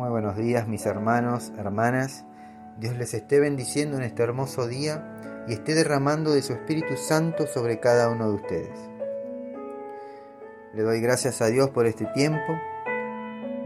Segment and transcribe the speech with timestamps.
[0.00, 2.24] Muy buenos días mis hermanos, hermanas.
[2.78, 7.46] Dios les esté bendiciendo en este hermoso día y esté derramando de su Espíritu Santo
[7.46, 8.78] sobre cada uno de ustedes.
[10.72, 12.40] Le doy gracias a Dios por este tiempo.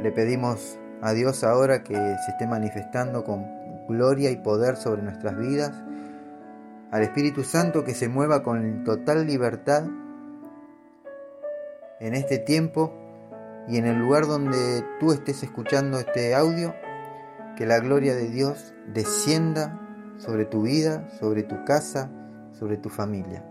[0.01, 3.47] Le pedimos a Dios ahora que se esté manifestando con
[3.87, 5.85] gloria y poder sobre nuestras vidas.
[6.91, 9.85] Al Espíritu Santo que se mueva con total libertad
[12.01, 13.04] en este tiempo
[13.69, 16.75] y en el lugar donde tú estés escuchando este audio,
[17.57, 19.81] que la gloria de Dios descienda
[20.19, 22.11] sobre tu vida, sobre tu casa,
[22.53, 23.45] sobre tu familia.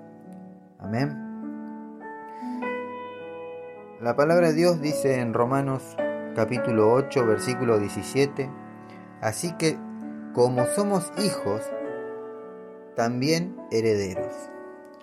[0.79, 1.19] Amén.
[4.01, 5.95] La palabra de Dios dice en Romanos
[6.35, 8.49] capítulo 8, versículo 17,
[9.21, 9.77] así que
[10.33, 11.61] como somos hijos,
[12.95, 14.33] también herederos.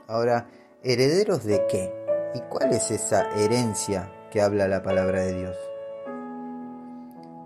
[0.07, 0.49] Ahora,
[0.83, 1.93] ¿herederos de qué?
[2.35, 5.57] ¿Y cuál es esa herencia que habla la palabra de Dios.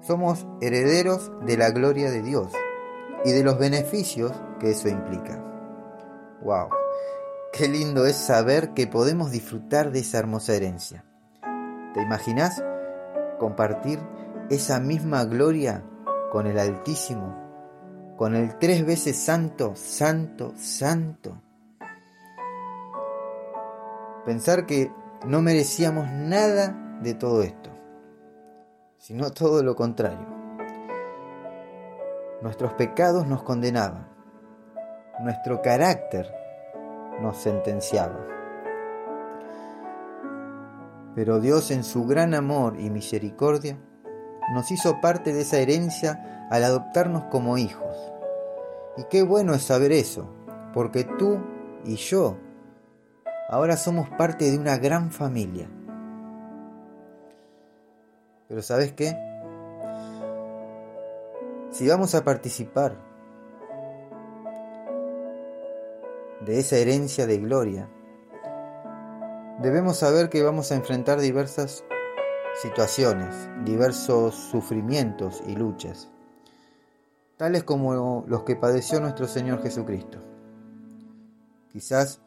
[0.03, 2.53] Somos herederos de la gloria de Dios
[3.25, 5.43] y de los beneficios que eso implica.
[6.43, 6.69] ¡Wow!
[7.53, 11.05] Qué lindo es saber que podemos disfrutar de esa hermosa herencia.
[11.95, 12.63] ¿Te imaginas
[13.39, 14.01] compartir
[14.51, 15.83] esa misma gloria
[16.31, 21.41] con el Altísimo, con el tres veces santo, santo, santo?
[24.27, 24.91] Pensar que
[25.27, 27.71] no merecíamos nada de todo esto,
[28.99, 30.27] sino todo lo contrario.
[32.43, 34.09] Nuestros pecados nos condenaban,
[35.21, 36.31] nuestro carácter
[37.23, 38.21] nos sentenciaba.
[41.15, 43.79] Pero Dios en su gran amor y misericordia
[44.53, 47.97] nos hizo parte de esa herencia al adoptarnos como hijos.
[48.97, 50.29] Y qué bueno es saber eso,
[50.75, 51.39] porque tú
[51.85, 52.37] y yo
[53.49, 55.69] Ahora somos parte de una gran familia.
[58.49, 59.17] Pero ¿sabes qué?
[61.71, 62.97] Si vamos a participar
[66.41, 67.89] de esa herencia de gloria,
[69.61, 71.85] debemos saber que vamos a enfrentar diversas
[72.63, 73.35] situaciones,
[73.65, 76.11] diversos sufrimientos y luchas,
[77.37, 80.19] tales como los que padeció nuestro Señor Jesucristo.
[81.73, 82.24] Quizás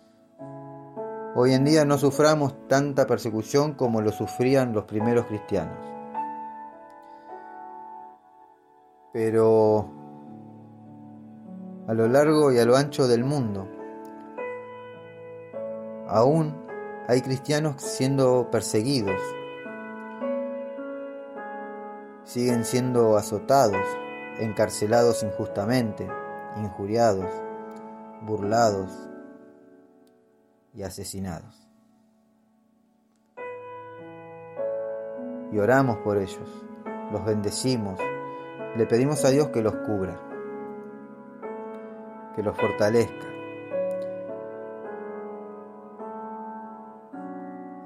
[1.39, 5.77] Hoy en día no suframos tanta persecución como lo sufrían los primeros cristianos.
[9.13, 9.87] Pero
[11.87, 13.69] a lo largo y a lo ancho del mundo,
[16.07, 16.55] aún
[17.07, 19.21] hay cristianos siendo perseguidos,
[22.23, 23.85] siguen siendo azotados,
[24.39, 26.07] encarcelados injustamente,
[26.55, 27.29] injuriados,
[28.23, 29.07] burlados,
[30.77, 31.67] y asesinados.
[35.51, 36.65] Y oramos por ellos,
[37.11, 37.99] los bendecimos,
[38.75, 40.19] le pedimos a Dios que los cubra,
[42.35, 43.27] que los fortalezca.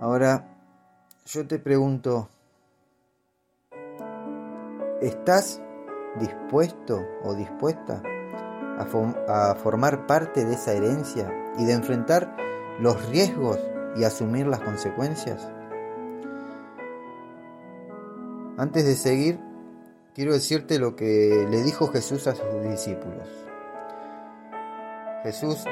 [0.02, 0.50] Ahora,
[1.25, 2.28] yo te pregunto,
[5.00, 5.62] ¿estás
[6.19, 8.03] dispuesto o dispuesta
[8.78, 12.35] a, formar parte de esa herencia y de enfrentar
[12.81, 13.59] los riesgos
[13.96, 15.47] y asumir las consecuencias?
[18.58, 19.40] Antes de seguir,
[20.14, 23.30] quiero decirte lo que le dijo Jesús a sus discípulos.
[25.24, 25.64] Jesús,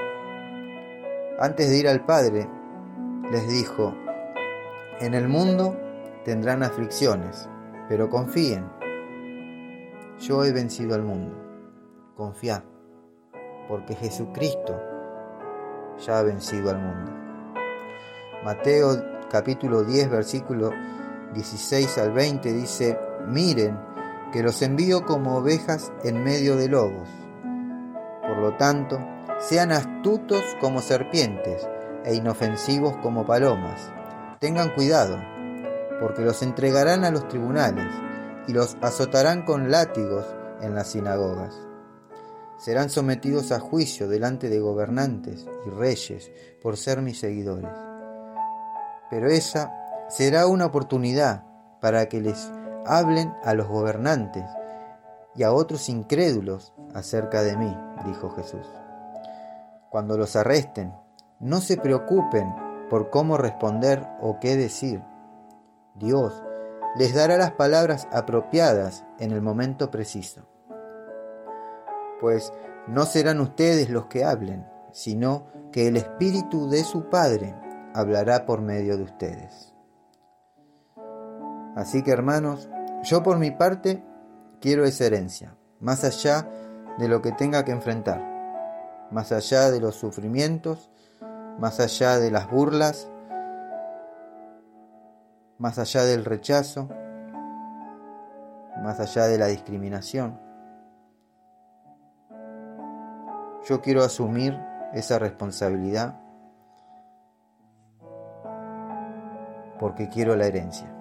[1.40, 2.48] antes de ir al Padre,
[3.31, 3.94] les dijo,
[5.00, 5.75] en el mundo
[6.24, 7.50] tendrán aflicciones,
[7.88, 8.66] pero confíen,
[10.19, 11.36] yo he vencido al mundo.
[12.16, 12.64] Confía,
[13.68, 14.89] porque Jesucristo
[16.06, 17.12] ya ha vencido al mundo.
[18.44, 20.72] Mateo capítulo 10 versículo
[21.34, 23.80] 16 al 20 dice, miren
[24.32, 27.08] que los envío como ovejas en medio de lobos.
[28.22, 29.00] Por lo tanto,
[29.40, 31.68] sean astutos como serpientes
[32.06, 33.92] e inofensivos como palomas.
[34.40, 35.18] Tengan cuidado,
[36.00, 37.92] porque los entregarán a los tribunales
[38.48, 40.25] y los azotarán con látigos
[40.62, 41.69] en las sinagogas
[42.60, 46.30] serán sometidos a juicio delante de gobernantes y reyes
[46.62, 47.72] por ser mis seguidores.
[49.10, 49.72] Pero esa
[50.10, 51.46] será una oportunidad
[51.80, 52.52] para que les
[52.86, 54.44] hablen a los gobernantes
[55.36, 57.76] y a otros incrédulos acerca de mí,
[58.06, 58.68] dijo Jesús.
[59.90, 60.94] Cuando los arresten,
[61.40, 62.54] no se preocupen
[62.90, 65.02] por cómo responder o qué decir.
[65.96, 66.44] Dios
[66.98, 70.59] les dará las palabras apropiadas en el momento preciso
[72.19, 72.54] pues
[72.88, 77.56] no serán ustedes los que hablen, sino que el Espíritu de su Padre
[77.94, 79.74] hablará por medio de ustedes.
[81.75, 82.69] Así que hermanos,
[83.04, 84.04] yo por mi parte
[84.60, 86.50] quiero esa herencia, más allá
[86.98, 90.89] de lo que tenga que enfrentar, más allá de los sufrimientos,
[91.60, 93.10] más allá de las burlas,
[95.57, 96.89] más allá del rechazo,
[98.81, 100.49] más allá de la discriminación.
[103.69, 104.60] Yo quiero asumir
[104.94, 106.19] esa responsabilidad
[109.80, 110.92] porque quiero la herencia.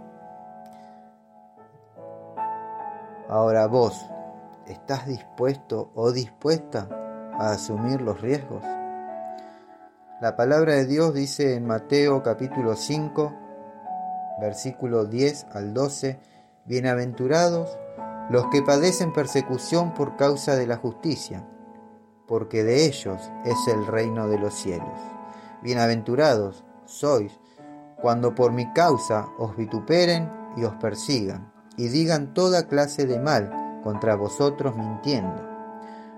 [3.27, 3.99] Ahora vos,
[4.67, 6.91] ¿estás dispuesto o dispuesta
[7.39, 8.63] a asumir los riesgos?
[10.21, 13.33] La palabra de Dios dice en Mateo capítulo 5,
[14.43, 16.21] versículo 10 al 12,
[16.67, 17.79] Bienaventurados
[18.29, 21.47] los que padecen persecución por causa de la justicia,
[22.29, 25.01] porque de ellos es el reino de los cielos.
[25.63, 27.41] Bienaventurados sois
[28.01, 33.81] cuando por mi causa os vituperen y os persigan y digan toda clase de mal
[33.83, 35.43] contra vosotros mintiendo.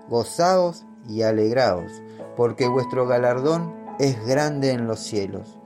[0.09, 2.03] Gozaos y alegraos,
[2.35, 5.57] porque vuestro galardón es grande en los cielos,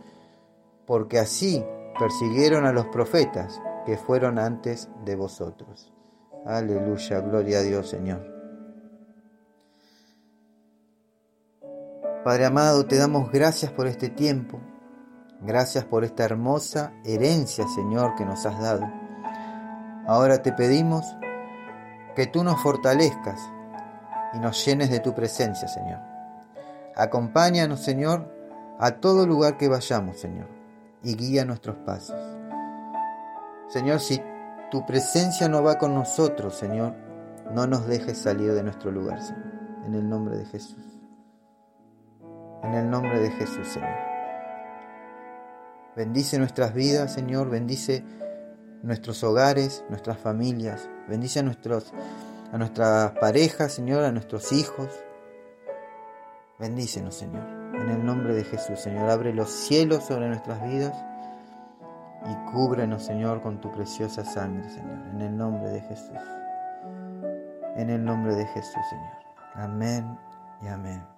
[0.86, 1.66] porque así
[1.98, 5.92] persiguieron a los profetas que fueron antes de vosotros.
[6.46, 8.35] Aleluya, gloria a Dios Señor.
[12.26, 14.60] Padre amado, te damos gracias por este tiempo,
[15.42, 18.92] gracias por esta hermosa herencia, Señor, que nos has dado.
[20.08, 21.06] Ahora te pedimos
[22.16, 23.40] que tú nos fortalezcas
[24.34, 26.00] y nos llenes de tu presencia, Señor.
[26.96, 28.34] Acompáñanos, Señor,
[28.80, 30.48] a todo lugar que vayamos, Señor,
[31.04, 32.20] y guía nuestros pasos.
[33.68, 34.20] Señor, si
[34.72, 36.96] tu presencia no va con nosotros, Señor,
[37.52, 39.54] no nos dejes salir de nuestro lugar, Señor.
[39.86, 40.95] En el nombre de Jesús.
[42.66, 43.98] En el nombre de Jesús, Señor.
[45.96, 47.50] Bendice nuestras vidas, Señor.
[47.50, 48.04] Bendice
[48.82, 50.90] nuestros hogares, nuestras familias.
[51.08, 51.94] Bendice a, nuestros,
[52.52, 54.90] a nuestras parejas, Señor, a nuestros hijos.
[56.60, 57.44] Bendícenos, Señor.
[57.76, 59.10] En el nombre de Jesús, Señor.
[59.10, 60.96] Abre los cielos sobre nuestras vidas
[62.26, 65.08] y cúbrenos, Señor, con tu preciosa sangre, Señor.
[65.14, 66.20] En el nombre de Jesús.
[67.76, 69.14] En el nombre de Jesús, Señor.
[69.54, 70.18] Amén
[70.64, 71.15] y amén.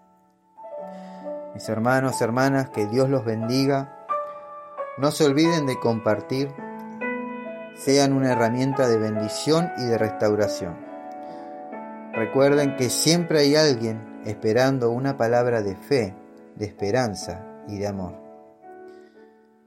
[1.53, 4.05] Mis hermanos, hermanas, que Dios los bendiga.
[4.97, 6.53] No se olviden de compartir
[7.77, 10.75] sean una herramienta de bendición y de restauración.
[12.13, 16.15] Recuerden que siempre hay alguien esperando una palabra de fe,
[16.55, 18.15] de esperanza y de amor.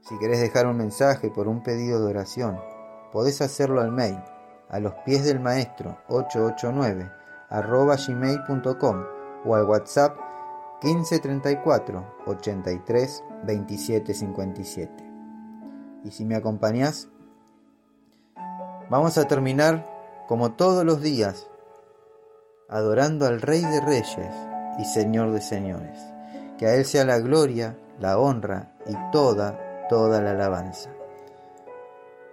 [0.01, 2.59] Si querés dejar un mensaje por un pedido de oración,
[3.13, 4.19] podés hacerlo al mail
[4.69, 7.11] a los pies del maestro 889
[7.49, 9.05] arroba gmail.com
[9.45, 10.17] o al WhatsApp
[10.83, 15.11] 1534 83 27 57.
[16.05, 17.09] Y si me acompañás,
[18.91, 19.87] Vamos a terminar
[20.27, 21.49] como todos los días,
[22.69, 24.35] adorando al Rey de Reyes
[24.81, 26.01] y Señor de Señores.
[26.59, 30.91] Que a Él sea la gloria, la honra y toda, toda la alabanza.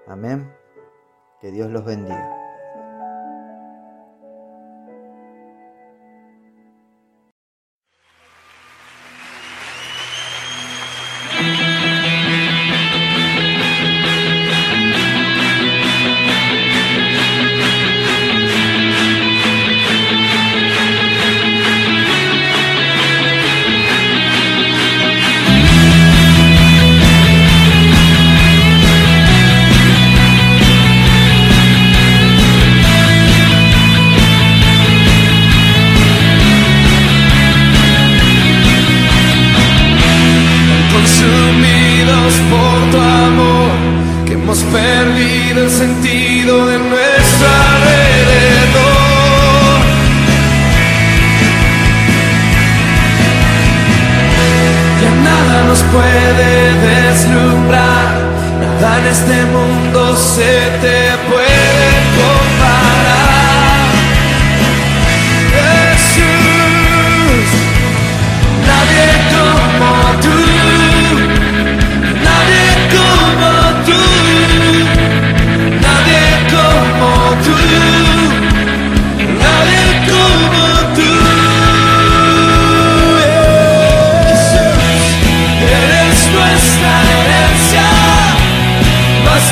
[0.08, 0.52] Amén.
[1.42, 2.37] Que Dios los bendiga.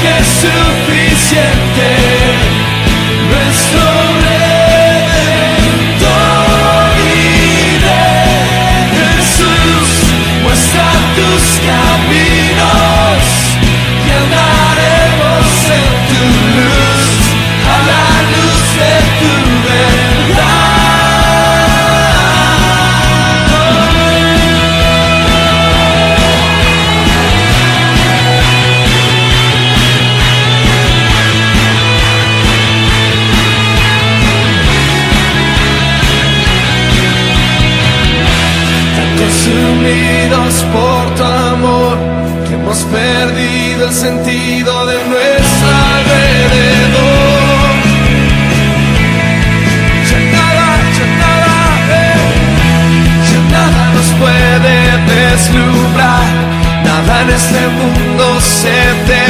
[0.04, 2.25] Andaremos en
[57.36, 58.72] este mundo se
[59.06, 59.25] te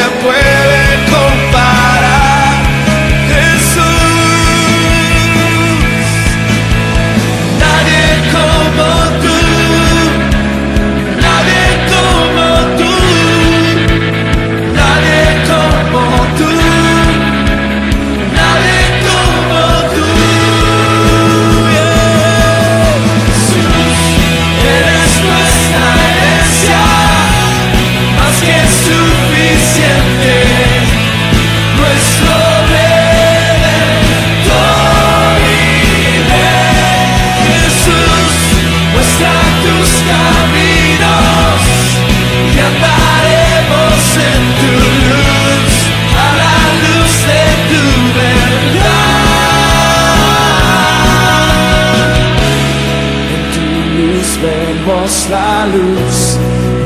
[55.06, 56.38] vemos la luz,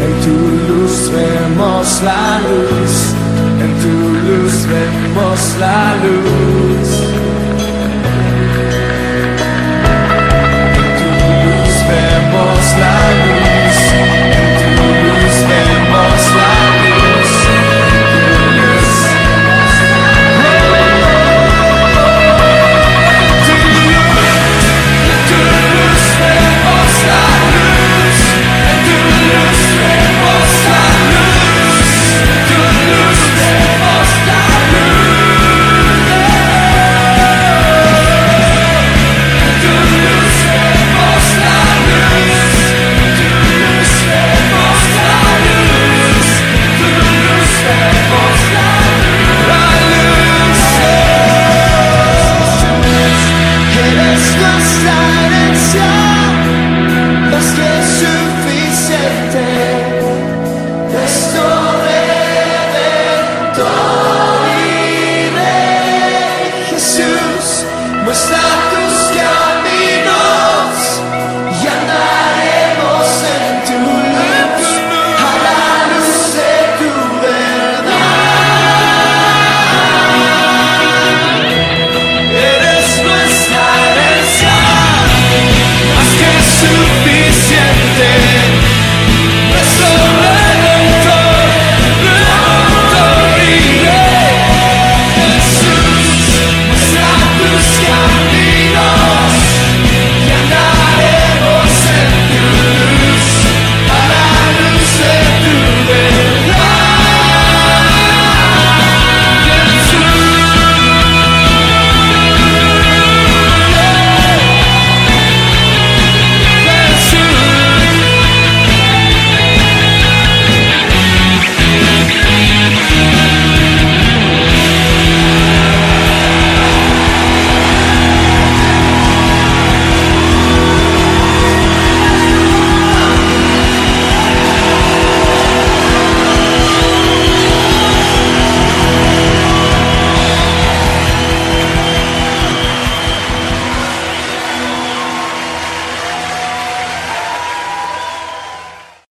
[0.03, 0.35] en tu
[0.67, 3.15] luz vemos la luz,
[3.63, 3.95] en tu
[4.27, 6.38] luz vemos la luz.